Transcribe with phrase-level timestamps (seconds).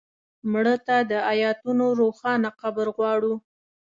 [0.51, 3.33] مړه ته د آیتونو روښانه قبر غواړو